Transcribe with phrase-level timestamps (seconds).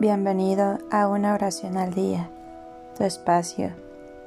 [0.00, 2.30] Bienvenido a una oración al día,
[2.96, 3.70] tu espacio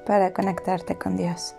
[0.05, 1.55] para conectarte con Dios.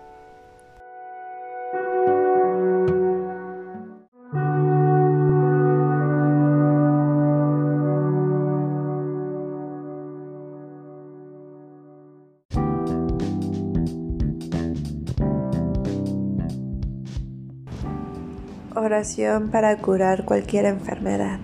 [18.76, 21.40] Oración para curar cualquier enfermedad.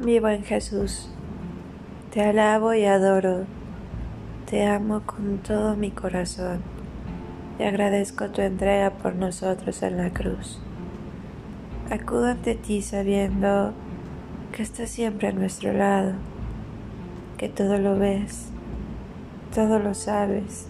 [0.00, 1.08] Mi buen Jesús,
[2.12, 3.44] te alabo y adoro,
[4.50, 6.62] te amo con todo mi corazón
[7.60, 10.58] y agradezco tu entrega por nosotros en la cruz.
[11.92, 13.72] Acudo ante ti sabiendo
[14.50, 16.14] que estás siempre a nuestro lado,
[17.38, 18.48] que todo lo ves,
[19.54, 20.66] todo lo sabes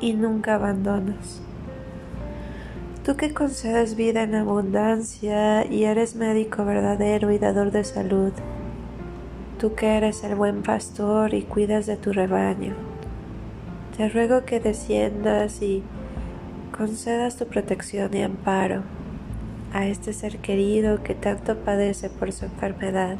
[0.00, 1.42] y nunca abandonas.
[3.04, 8.32] Tú que concedes vida en abundancia y eres médico verdadero y dador de salud.
[9.58, 12.74] Tú que eres el buen pastor y cuidas de tu rebaño.
[13.96, 15.82] Te ruego que desciendas y
[16.76, 18.82] concedas tu protección y amparo
[19.72, 23.16] a este ser querido que tanto padece por su enfermedad.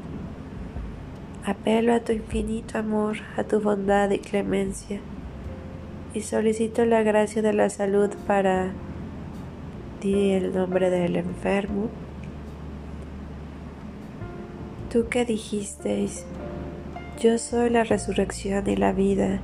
[1.46, 5.00] Apelo a tu infinito amor, a tu bondad y clemencia,
[6.12, 8.72] y solicito la gracia de la salud para
[10.00, 11.90] Di el nombre del enfermo.
[14.90, 16.24] Tú que dijisteis,
[17.20, 19.40] yo soy la resurrección y la vida,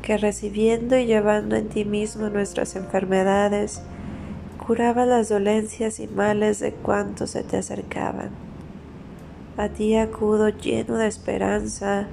[0.00, 3.82] que recibiendo y llevando en ti mismo nuestras enfermedades,
[4.66, 8.30] curaba las dolencias y males de cuantos se te acercaban.
[9.58, 12.06] A ti acudo lleno de esperanza,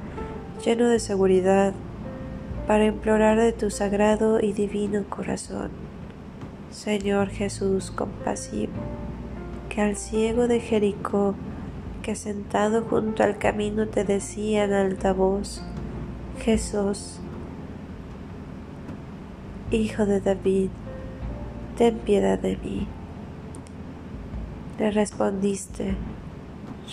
[0.65, 1.73] lleno de seguridad,
[2.67, 5.86] para implorar de tu sagrado y divino corazón.
[6.71, 8.73] Señor Jesús compasivo,
[9.69, 11.33] que al ciego de Jericó,
[12.03, 15.63] que sentado junto al camino te decía en alta voz,
[16.39, 17.19] Jesús,
[19.71, 20.69] Hijo de David,
[21.77, 22.87] ten piedad de mí.
[24.77, 25.95] Le respondiste,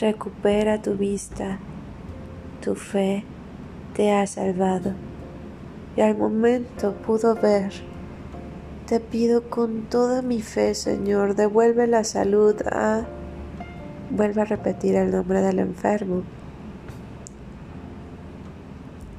[0.00, 1.58] recupera tu vista,
[2.62, 3.24] tu fe
[3.94, 4.92] te ha salvado.
[5.96, 7.72] Y al momento pudo ver
[8.86, 13.06] te pido con toda mi fe, Señor, devuelve la salud a...
[14.10, 16.22] Vuelve a repetir el nombre del enfermo.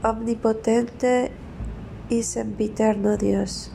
[0.03, 1.31] Omnipotente
[2.09, 3.71] y sempiterno Dios,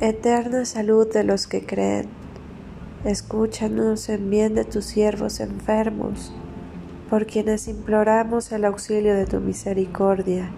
[0.00, 2.08] eterna salud de los que creen,
[3.04, 6.32] escúchanos en bien de tus siervos enfermos,
[7.08, 10.50] por quienes imploramos el auxilio de tu misericordia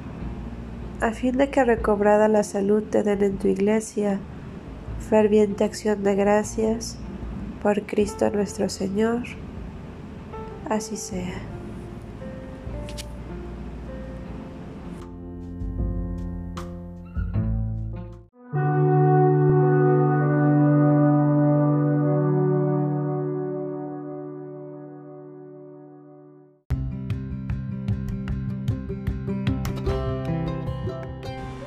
[1.00, 4.20] a fin de que recobrada la salud te den en tu iglesia
[5.08, 6.96] ferviente acción de gracias
[7.62, 9.22] por Cristo nuestro Señor.
[10.68, 11.53] Así sea.